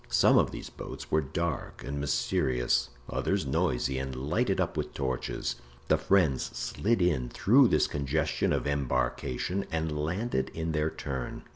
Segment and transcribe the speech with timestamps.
[0.09, 5.57] Some of these boats were dark and mysterious, others noisy and lighted up with torches.
[5.89, 11.43] The friends slid in through this congestion of embarkation and landed in their turn.